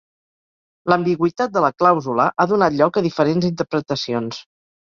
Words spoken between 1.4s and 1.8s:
de la